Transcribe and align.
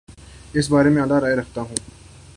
اپنے 0.53 0.69
بارے 0.69 0.89
میں 0.89 1.01
اعلی 1.01 1.19
رائے 1.21 1.35
رکھتا 1.35 1.61
ہوں 1.61 1.75